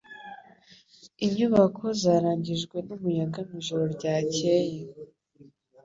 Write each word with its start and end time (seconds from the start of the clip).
Inyubako 1.25 1.83
zarangijwe 2.01 2.77
n’umuyaga 2.87 3.39
mwijoro 3.47 3.83
ryakeye 3.95 4.79